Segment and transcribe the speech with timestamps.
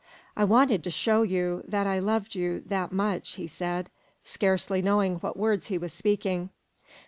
[0.35, 3.91] "I wanted to show you that I loved you 'that much," he said,
[4.23, 6.49] scarcely knowing what words he was speaking.